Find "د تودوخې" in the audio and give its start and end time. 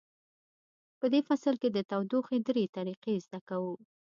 1.71-2.37